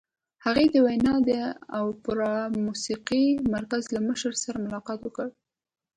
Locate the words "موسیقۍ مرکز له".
2.65-3.99